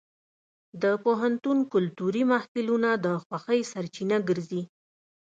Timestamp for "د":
0.81-0.83, 3.05-3.07